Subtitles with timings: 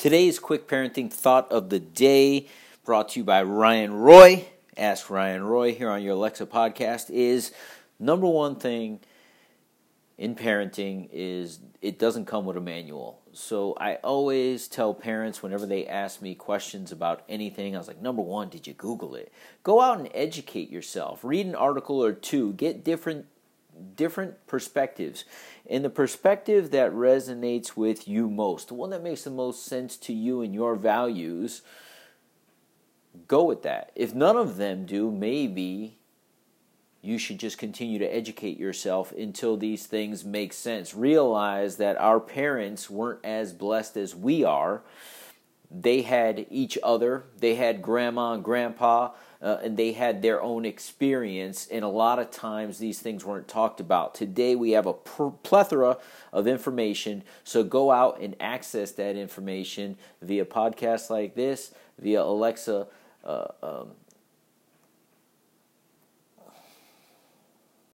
[0.00, 2.46] Today's quick parenting thought of the day,
[2.86, 4.48] brought to you by Ryan Roy.
[4.74, 7.52] Ask Ryan Roy here on your Alexa podcast is
[7.98, 9.00] number one thing
[10.16, 13.20] in parenting is it doesn't come with a manual.
[13.34, 18.00] So I always tell parents whenever they ask me questions about anything, I was like,
[18.00, 19.30] number one, did you Google it?
[19.64, 21.22] Go out and educate yourself.
[21.22, 22.54] Read an article or two.
[22.54, 23.26] Get different
[23.96, 25.24] different perspectives.
[25.68, 29.96] And the perspective that resonates with you most, the one that makes the most sense
[29.98, 31.62] to you and your values,
[33.28, 33.92] go with that.
[33.94, 35.98] If none of them do, maybe
[37.02, 40.94] you should just continue to educate yourself until these things make sense.
[40.94, 44.82] Realize that our parents weren't as blessed as we are.
[45.70, 50.64] They had each other, they had grandma and grandpa, uh, and they had their own
[50.64, 51.68] experience.
[51.70, 54.14] And a lot of times these things weren't talked about.
[54.14, 55.98] Today we have a plethora
[56.32, 62.88] of information, so go out and access that information via podcasts like this, via Alexa.
[63.24, 63.90] Uh, um,